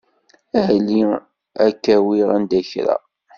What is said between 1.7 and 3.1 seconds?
k-awiɣ anda kra.